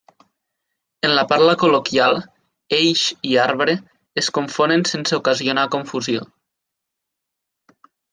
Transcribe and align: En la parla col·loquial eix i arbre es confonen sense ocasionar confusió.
En 1.07 1.11
la 1.17 1.23
parla 1.31 1.53
col·loquial 1.63 2.15
eix 2.77 3.03
i 3.33 3.37
arbre 3.43 3.75
es 4.23 4.31
confonen 4.39 4.87
sense 4.93 5.19
ocasionar 5.21 5.67
confusió. 5.77 6.25